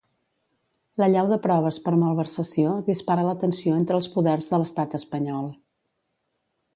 [1.01, 5.47] L'allau de proves per malversació dispara la tensió entre els poders de l'estat espanyol.